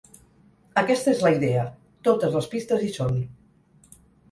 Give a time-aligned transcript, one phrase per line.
[0.81, 1.67] Aquesta és la idea;
[2.09, 3.23] totes les pistes hi són.